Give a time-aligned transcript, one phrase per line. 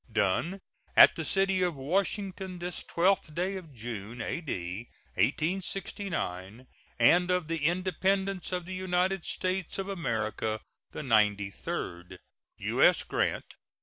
[0.11, 0.61] Done
[0.97, 4.89] at the city of Washington, this 12th day of June, A.D.
[5.13, 6.65] 1869,
[6.97, 10.59] and of the Independence of the United States of America
[10.91, 12.17] the ninety third.
[12.57, 13.03] U.S.
[13.03, 13.53] GRANT.